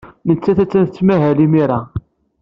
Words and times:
Nettat 0.27 0.59
attan 0.63 0.85
tettmahal 0.85 1.37
imir-a. 1.45 1.79